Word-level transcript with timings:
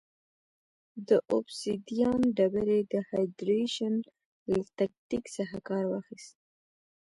د 1.07 1.09
اوبسیدیان 1.31 2.21
ډبرې 2.37 2.79
د 2.93 2.95
هایدرېشن 3.09 3.93
له 4.51 4.59
تکتیک 4.77 5.23
څخه 5.37 5.57
کار 5.69 5.83
واخیست. 5.91 6.33